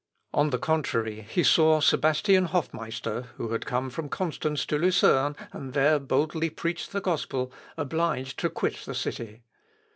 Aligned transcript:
On 0.33 0.49
the 0.49 0.57
contrary 0.57 1.27
he 1.29 1.43
saw 1.43 1.79
Sebastian 1.79 2.45
Hofmeister, 2.47 3.27
who 3.37 3.49
had 3.51 3.67
come 3.67 3.91
from 3.91 4.09
Constance 4.09 4.65
to 4.65 4.79
Lucerne, 4.79 5.35
and 5.53 5.73
there 5.73 5.99
boldly 5.99 6.49
preached 6.49 6.91
the 6.91 7.01
gospel, 7.01 7.53
obliged 7.77 8.39
to 8.39 8.49
quit 8.49 8.77
the 8.77 8.95
city. 8.95 9.43